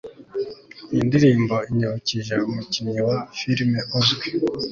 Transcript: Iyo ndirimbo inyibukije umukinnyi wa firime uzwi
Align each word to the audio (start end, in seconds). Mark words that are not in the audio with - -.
Iyo 0.91 1.03
ndirimbo 1.07 1.55
inyibukije 1.69 2.33
umukinnyi 2.47 3.01
wa 3.07 3.17
firime 3.37 3.79
uzwi 3.97 4.27